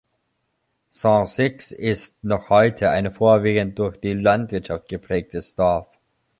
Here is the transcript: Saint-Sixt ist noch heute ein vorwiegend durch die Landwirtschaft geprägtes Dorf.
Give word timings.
Saint-Sixt 0.89 1.71
ist 1.73 2.23
noch 2.23 2.49
heute 2.49 2.89
ein 2.89 3.11
vorwiegend 3.11 3.77
durch 3.77 3.97
die 3.99 4.13
Landwirtschaft 4.13 4.87
geprägtes 4.87 5.53
Dorf. 5.53 5.89